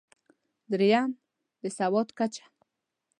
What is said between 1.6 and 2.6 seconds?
د سود کچه.